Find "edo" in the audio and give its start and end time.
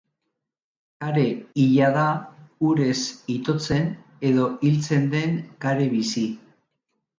4.33-4.49